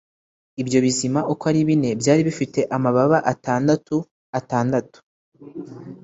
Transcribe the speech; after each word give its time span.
Ibyo 0.61 0.77
bizima 0.85 1.19
uko 1.31 1.43
ari 1.51 1.61
bine 1.67 1.89
byari 2.01 2.21
bifite 2.29 2.59
amababa 2.75 3.17
atandatu 3.33 3.95
atandatu, 4.39 4.97